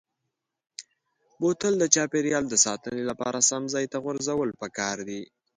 بوتل 1.39 1.73
د 1.79 1.85
چاپیریال 1.95 2.45
د 2.49 2.55
ساتنې 2.65 3.03
لپاره 3.09 3.45
سم 3.49 3.63
ځای 3.73 3.85
ته 3.91 3.97
غورځول 4.03 4.49
پکار 4.61 4.97
دي. 5.07 5.21